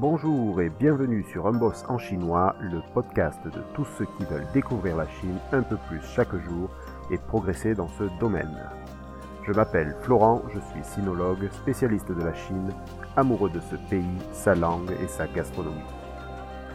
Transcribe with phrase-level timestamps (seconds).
[0.00, 4.46] Bonjour et bienvenue sur Un Boss en chinois, le podcast de tous ceux qui veulent
[4.54, 6.70] découvrir la Chine un peu plus chaque jour
[7.10, 8.62] et progresser dans ce domaine.
[9.44, 12.72] Je m'appelle Florent, je suis sinologue, spécialiste de la Chine,
[13.16, 15.82] amoureux de ce pays, sa langue et sa gastronomie.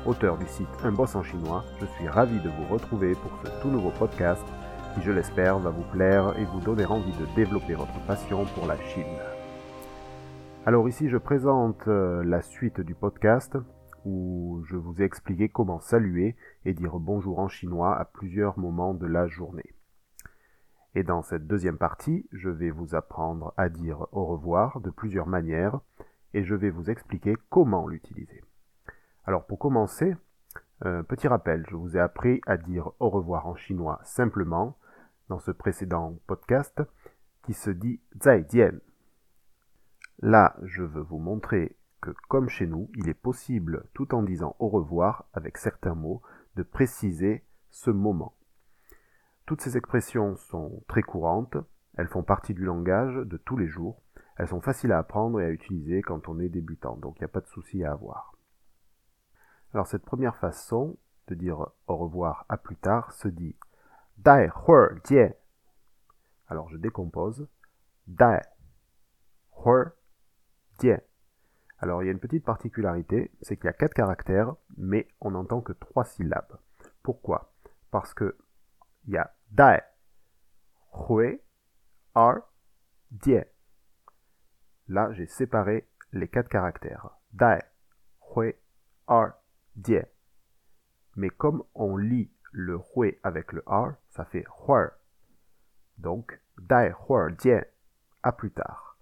[0.05, 3.61] Auteur du site Un Boss en chinois, je suis ravi de vous retrouver pour ce
[3.61, 4.43] tout nouveau podcast
[4.95, 8.67] qui, je l'espère, va vous plaire et vous donner envie de développer votre passion pour
[8.67, 9.15] la Chine.
[10.65, 13.57] Alors ici, je présente euh, la suite du podcast
[14.05, 18.93] où je vous ai expliqué comment saluer et dire bonjour en chinois à plusieurs moments
[18.93, 19.75] de la journée.
[20.95, 25.27] Et dans cette deuxième partie, je vais vous apprendre à dire au revoir de plusieurs
[25.27, 25.81] manières
[26.33, 28.41] et je vais vous expliquer comment l'utiliser.
[29.25, 30.15] Alors pour commencer,
[30.85, 34.77] euh, petit rappel, je vous ai appris à dire au revoir en chinois simplement
[35.27, 36.81] dans ce précédent podcast
[37.45, 38.79] qui se dit zaijian.
[40.23, 44.55] Là, je veux vous montrer que, comme chez nous, il est possible, tout en disant
[44.57, 46.21] au revoir avec certains mots,
[46.55, 48.33] de préciser ce moment.
[49.45, 51.57] Toutes ces expressions sont très courantes,
[51.97, 54.01] elles font partie du langage de tous les jours,
[54.37, 57.25] elles sont faciles à apprendre et à utiliser quand on est débutant, donc il n'y
[57.25, 58.37] a pas de souci à avoir.
[59.73, 60.95] Alors cette première façon
[61.27, 63.57] de dire au revoir à plus tard se dit
[64.19, 64.49] Dai.
[66.47, 67.45] Alors je décompose.
[68.07, 68.39] Dai
[71.79, 75.31] alors il y a une petite particularité, c'est qu'il y a quatre caractères, mais on
[75.31, 76.57] n'entend que trois syllabes.
[77.01, 77.53] Pourquoi?
[77.91, 78.37] Parce que
[79.05, 79.79] il y a dai,
[80.93, 81.41] hui,
[82.15, 82.37] ar,
[83.11, 83.43] die.
[84.87, 87.09] Là, j'ai séparé les quatre caractères.
[87.33, 87.59] Dai,
[88.35, 88.53] hui,
[89.07, 89.33] ar,
[89.75, 90.05] die.
[91.15, 94.89] Mais comme on lit le hui avec le ar, ça fait huer.
[95.97, 97.61] Donc, dai, huer, die,
[98.23, 98.97] à plus tard.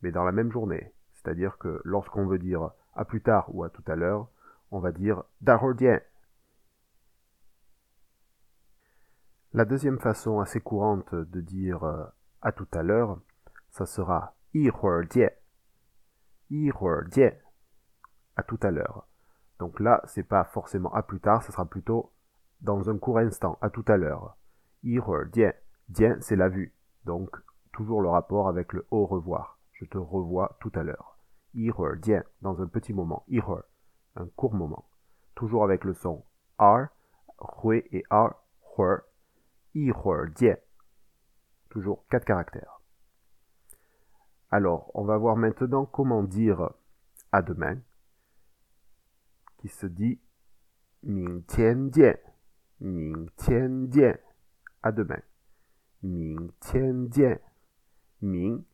[0.00, 0.94] Mais dans la même journée.
[1.28, 4.28] C'est-à-dire que lorsqu'on veut dire à plus tard ou à tout à l'heure,
[4.70, 6.00] on va dire d'ahordien.
[9.52, 12.02] La deuxième façon assez courante de dire euh,
[12.40, 13.20] à tout à l'heure,
[13.68, 14.70] ça sera yi
[16.48, 16.72] Yi
[18.34, 19.06] À tout à l'heure.
[19.58, 22.10] Donc là, c'est pas forcément à plus tard, ce sera plutôt
[22.62, 24.38] dans un court instant, à tout à l'heure.
[24.82, 24.98] Yi
[25.90, 26.74] Dien, c'est la vue.
[27.04, 27.36] Donc,
[27.74, 29.58] toujours le rapport avec le au revoir.
[29.72, 31.17] Je te revois tout à l'heure
[31.54, 33.24] dans un petit moment,
[34.16, 34.88] un court moment.
[35.34, 36.24] Toujours avec le son
[36.58, 36.86] R,
[37.62, 38.34] hui et R,
[38.76, 40.56] huer,
[41.70, 42.80] Toujours quatre caractères.
[44.50, 46.70] Alors, on va voir maintenant comment dire
[47.32, 47.78] à demain,
[49.58, 50.18] qui se dit
[51.02, 52.16] Ming tian jian,
[52.80, 54.16] Ming tian jian,
[54.82, 55.20] à demain.
[56.02, 57.38] Ming tian jian,
[58.22, 58.64] Ming,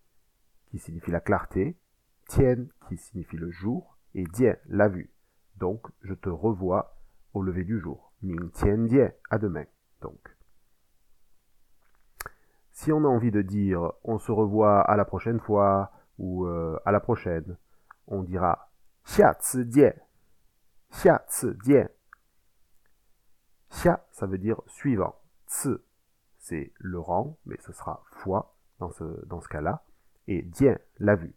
[0.66, 1.76] qui signifie la clarté,
[2.28, 5.10] Tien qui signifie le jour et Dien la vue.
[5.56, 6.96] Donc je te revois
[7.32, 8.12] au lever du jour.
[8.22, 9.64] Ming Tien Dien à demain.
[10.00, 10.36] Donc
[12.72, 16.78] si on a envie de dire on se revoit à la prochaine fois ou euh,
[16.84, 17.56] à la prochaine,
[18.06, 18.70] on dira
[19.04, 19.92] Xia Ci Dien.
[20.90, 21.88] Xia Ci Dien.
[23.70, 25.16] Xia, ça veut dire suivant.
[25.46, 25.70] Ci,
[26.38, 29.84] c'est le rang, mais ce sera fois dans ce, dans ce cas-là.
[30.28, 31.34] Et Dien, la vue.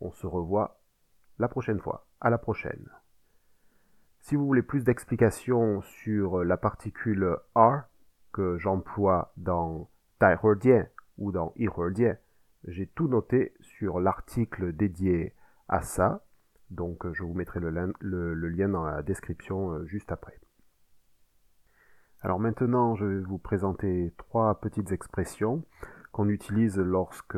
[0.00, 0.80] On se revoit
[1.38, 2.06] la prochaine fois.
[2.20, 2.88] À la prochaine.
[4.20, 7.82] Si vous voulez plus d'explications sur la particule R
[8.32, 10.86] que j'emploie dans Dien
[11.18, 11.52] ou dans
[11.92, 12.16] Dien,
[12.66, 15.34] j'ai tout noté sur l'article dédié
[15.68, 16.24] à ça.
[16.70, 20.40] Donc je vous mettrai le, le lien dans la description euh, juste après.
[22.22, 25.62] Alors maintenant, je vais vous présenter trois petites expressions
[26.14, 27.36] qu'on utilise lorsque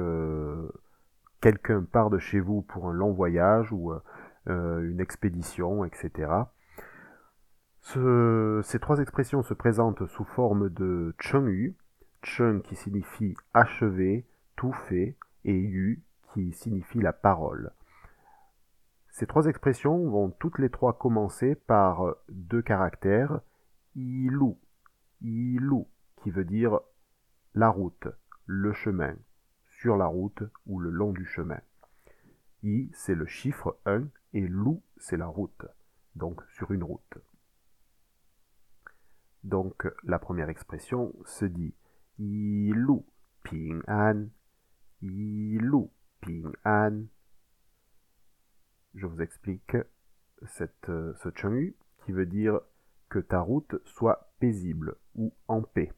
[1.41, 3.91] quelqu'un part de chez vous pour un long voyage ou
[4.49, 6.31] euh, une expédition, etc.
[7.81, 11.75] ces trois expressions se présentent sous forme de chengyu,
[12.23, 14.27] cheng qui signifie achevé,
[14.57, 15.17] tout fait,
[15.47, 16.03] et yu
[16.35, 17.73] qui signifie la parole.
[19.09, 23.41] Ces trois expressions vont toutes les trois commencer par deux caractères,
[23.95, 24.53] ilu,
[25.23, 25.85] ilu,
[26.23, 26.81] qui veut dire
[27.55, 28.09] la route,
[28.47, 29.17] le chemin,
[29.69, 31.61] sur la route ou le long du chemin.
[32.63, 35.67] I, c'est le chiffre 1 et lou, c'est la route,
[36.15, 37.19] donc sur une route.
[39.45, 41.75] Donc la première expression se dit
[42.19, 43.05] lou
[43.45, 44.27] ping an,
[45.03, 45.91] lou
[46.21, 47.05] ping an.
[48.95, 49.77] Je vous explique
[50.47, 52.61] cette, ce chengyu qui veut dire
[53.09, 55.93] que ta route soit paisible ou en paix.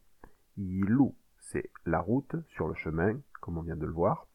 [1.50, 4.28] C'est la route sur le chemin, comme on vient de le voir.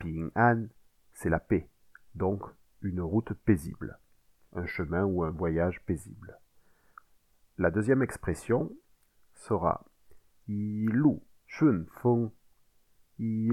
[0.00, 0.66] Ping An,
[1.12, 1.68] c'est la paix.
[2.16, 2.42] Donc,
[2.82, 3.98] une route paisible,
[4.54, 6.38] un chemin ou un voyage paisible.
[7.58, 8.72] La deuxième expression
[9.34, 9.84] sera
[10.48, 10.88] Yi
[11.46, 12.32] shun feng.
[13.18, 13.52] Yi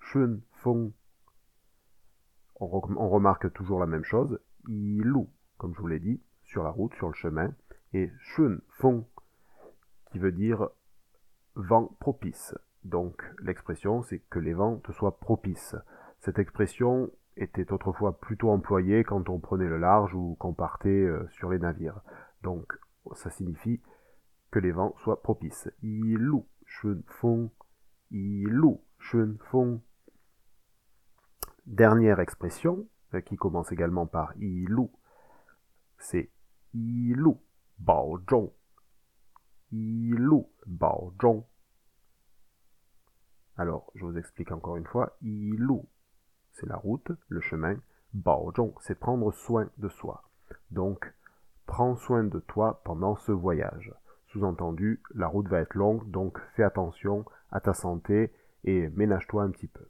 [0.00, 0.92] shun feng.
[2.56, 2.68] On,
[3.08, 4.40] remarque toujours la même chose.
[4.66, 5.02] Yi
[5.56, 7.54] comme je vous l'ai dit, sur la route, sur le chemin,
[7.92, 9.04] et shun feng,
[10.10, 10.68] qui veut dire
[11.60, 12.54] vent propice.
[12.84, 15.76] Donc l'expression, c'est que les vents te soient propices.
[16.20, 21.26] Cette expression était autrefois plutôt employée quand on prenait le large ou qu'on partait euh,
[21.30, 22.00] sur les navires.
[22.42, 22.72] Donc
[23.14, 23.80] ça signifie
[24.50, 25.70] que les vents soient propices.
[25.82, 26.16] Yi
[26.66, 27.50] shun feng,
[28.10, 28.46] yi
[28.98, 29.80] shun feng.
[31.66, 34.66] Dernière expression, euh, qui commence également par yi
[35.98, 36.30] c'est
[36.74, 37.14] yi
[37.78, 38.50] bao zhong.
[39.70, 40.14] Yi
[40.66, 41.44] bao zhong.
[43.60, 45.18] Alors, je vous explique encore une fois.
[45.20, 45.54] Yi
[46.52, 47.76] c'est la route, le chemin.
[48.14, 50.22] Bao zhong, c'est prendre soin de soi.
[50.70, 51.12] Donc,
[51.66, 53.92] prends soin de toi pendant ce voyage.
[54.28, 58.32] Sous-entendu, la route va être longue, donc fais attention à ta santé
[58.64, 59.84] et ménage-toi un petit peu.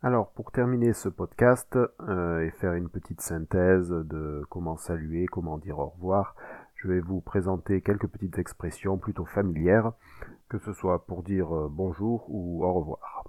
[0.00, 5.58] Alors, pour terminer ce podcast euh, et faire une petite synthèse de comment saluer, comment
[5.58, 6.36] dire au revoir,
[6.78, 9.92] je vais vous présenter quelques petites expressions plutôt familières,
[10.48, 13.24] que ce soit pour dire euh, bonjour ou au revoir.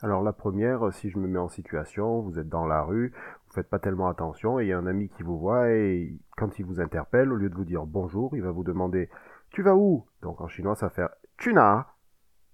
[0.00, 3.12] Alors la première, si je me mets en situation, vous êtes dans la rue,
[3.46, 6.16] vous faites pas tellement attention et il y a un ami qui vous voit et
[6.36, 9.08] quand il vous interpelle, au lieu de vous dire bonjour, il va vous demander
[9.50, 10.06] tu vas où?
[10.22, 11.86] Donc en chinois ça va faire tu n'as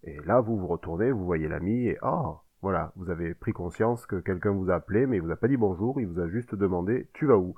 [0.05, 4.07] et là vous vous retournez, vous voyez l'ami et oh voilà, vous avez pris conscience
[4.07, 6.29] que quelqu'un vous a appelé mais il vous a pas dit bonjour, il vous a
[6.29, 7.55] juste demandé tu vas où?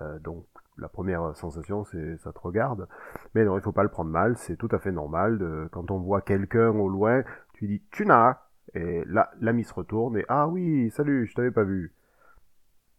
[0.00, 0.46] Euh, Donc
[0.78, 2.88] la première sensation, c'est ça te regarde.
[3.34, 5.68] Mais non, il faut pas le prendre mal, c'est tout à fait normal.
[5.72, 7.22] Quand on voit quelqu'un au loin,
[7.54, 8.38] tu dis tu n'as.
[8.74, 11.94] Et là, l'ami se retourne et ah oui, salut, je t'avais pas vu.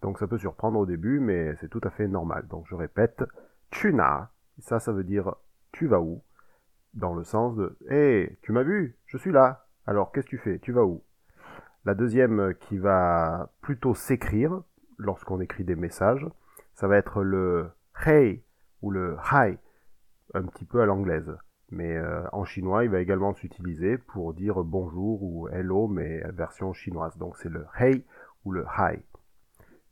[0.02, 2.48] Donc ça peut surprendre au début, mais c'est tout à fait normal.
[2.48, 3.24] Donc je répète,
[3.70, 4.30] tu n'as.
[4.60, 5.36] Ça, ça veut dire
[5.72, 6.22] tu vas où?
[6.94, 9.68] Dans le sens de hé, tu m'as vu, je suis là.
[9.86, 10.58] Alors qu'est-ce que tu fais?
[10.60, 11.04] Tu vas où?
[11.86, 14.62] La deuxième qui va plutôt s'écrire
[14.98, 16.26] lorsqu'on écrit des messages,
[16.78, 17.72] ça va être le
[18.06, 18.44] hey
[18.84, 19.58] ou le hi,
[20.36, 21.36] un petit peu à l'anglaise.
[21.72, 26.74] Mais euh, en chinois, il va également s'utiliser pour dire bonjour ou hello, mais version
[26.74, 27.18] chinoise.
[27.18, 28.06] Donc c'est le hey
[28.46, 29.00] ou le hi.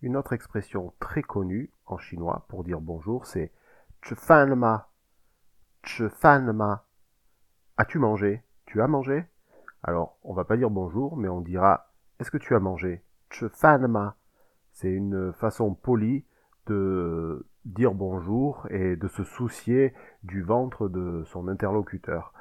[0.03, 3.51] Une autre expression très connue en chinois pour dire bonjour, c'est
[4.55, 4.87] ma.
[6.53, 6.85] ma.
[7.77, 8.43] As-tu mangé?
[8.67, 9.25] Tu as mangé?
[9.81, 13.03] Alors, on va pas dire bonjour, mais on dira est-ce que tu as mangé?
[13.65, 14.15] Ma.
[14.71, 16.25] C'est une façon polie
[16.67, 22.33] de dire bonjour et de se soucier du ventre de son interlocuteur.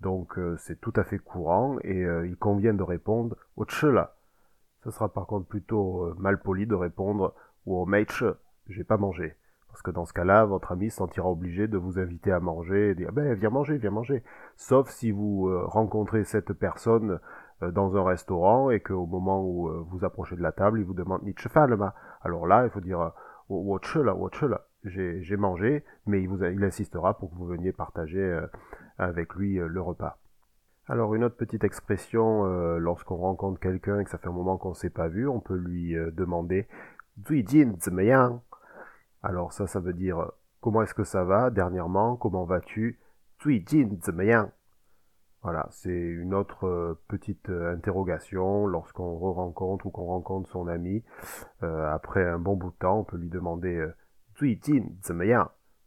[0.00, 4.16] Donc euh, c'est tout à fait courant et euh, il convient de répondre au chela.
[4.82, 7.34] Ce sera par contre plutôt euh, mal poli de répondre
[7.66, 8.24] au meiche,
[8.68, 9.34] j'ai pas mangé.
[9.68, 12.90] Parce que dans ce cas-là, votre ami se sentira obligé de vous inviter à manger
[12.90, 14.22] et dire ben viens manger, viens manger.
[14.56, 17.18] Sauf si vous rencontrez cette personne
[17.60, 21.22] dans un restaurant et qu'au moment où vous approchez de la table, il vous demande
[21.76, 21.94] ma.
[22.22, 23.10] Alors là, il faut dire
[24.84, 28.46] j'ai mangé, mais il, insistera pour que vous veniez partager euh,
[28.98, 30.18] avec lui euh, le repas.
[30.86, 34.58] Alors une autre petite expression, euh, lorsqu'on rencontre quelqu'un et que ça fait un moment
[34.58, 36.68] qu'on ne s'est pas vu, on peut lui demander
[39.22, 40.30] Alors ça, ça veut dire
[40.60, 42.98] comment est-ce que ça va dernièrement, comment vas-tu?
[45.44, 51.04] Voilà, c'est une autre euh, petite euh, interrogation lorsqu'on re-rencontre ou qu'on rencontre son ami.
[51.62, 53.94] Euh, après un bon bout de temps, on peut lui demander euh,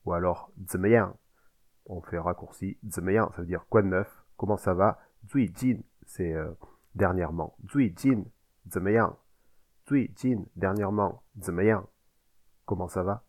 [0.06, 0.52] ou alors
[1.88, 2.78] On fait raccourci
[3.34, 4.24] ça veut dire quoi de neuf?
[4.38, 5.00] Comment ça va
[6.06, 6.36] c'est
[6.94, 7.56] dernièrement.
[10.56, 11.24] dernièrement
[12.66, 13.24] Comment ça va?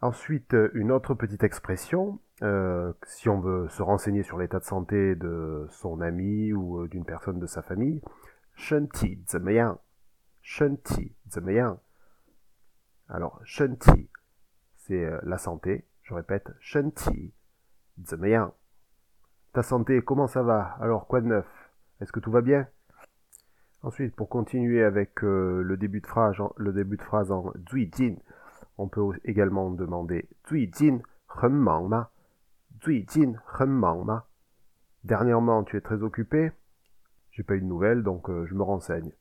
[0.00, 5.16] Ensuite, une autre petite expression, euh, si on veut se renseigner sur l'état de santé
[5.16, 8.00] de son ami ou euh, d'une personne de sa famille.
[8.54, 9.78] Shenti zemeyan.
[13.08, 14.08] Alors, Shenti,
[14.76, 15.84] c'est euh, la santé.
[16.02, 17.32] Je répète, Shenti
[18.04, 18.54] zemeyan.
[19.52, 20.76] Ta santé, comment ça va?
[20.80, 21.46] Alors, quoi de neuf?
[22.00, 22.68] Est-ce que tout va bien?
[23.82, 28.16] Ensuite, pour continuer avec le début de phrase, le début de phrase en Jin,
[28.76, 31.00] on peut également demander Jin
[31.48, 32.10] ma
[35.04, 36.52] Dernièrement, tu es très occupé.
[37.30, 39.12] J'ai pas eu de nouvelles, donc euh, je me renseigne.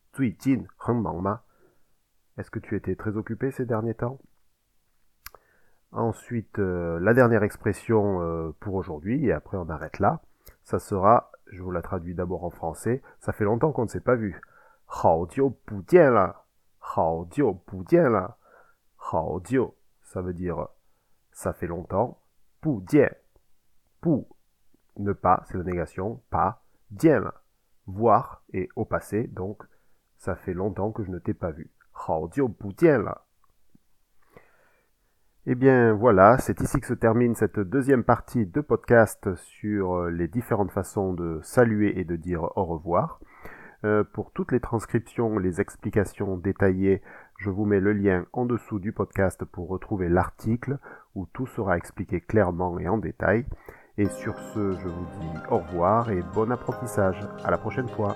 [2.38, 4.20] Est-ce que tu étais très occupé ces derniers temps?
[5.92, 10.22] Ensuite, euh, la dernière expression euh, pour aujourd'hui, et après on arrête là,
[10.64, 14.02] ça sera, je vous la traduis d'abord en français, ça fait longtemps qu'on ne s'est
[14.02, 14.42] pas vu.
[20.04, 20.68] ça veut dire
[21.32, 22.20] ça fait longtemps,
[22.60, 23.18] 不见
[24.02, 24.38] pour
[24.98, 27.32] ne pas, c'est la négation, pas, diem,
[27.86, 29.64] voir et au passé, donc
[30.18, 31.72] ça fait longtemps que je ne t'ai pas vu.
[32.10, 32.30] Oh,
[35.50, 40.10] eh bien voilà, c'est ici que se termine cette deuxième partie de podcast sur euh,
[40.10, 43.22] les différentes façons de saluer et de dire au revoir.
[43.86, 47.02] Euh, pour toutes les transcriptions, les explications détaillées,
[47.38, 50.80] je vous mets le lien en dessous du podcast pour retrouver l'article
[51.16, 53.46] où tout sera expliqué clairement et en détail.
[54.00, 57.18] Et sur ce, je vous dis au revoir et bon apprentissage.
[57.44, 58.16] À la prochaine fois.